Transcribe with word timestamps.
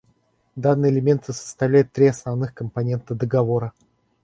Данные 0.55 0.91
элементы 0.91 1.31
составляют 1.31 1.91
три 1.91 2.07
основных 2.07 2.55
компонента 2.55 3.13
договора. 3.13 3.71